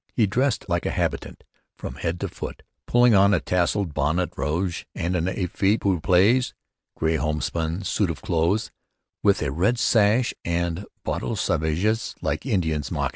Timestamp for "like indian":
12.19-12.81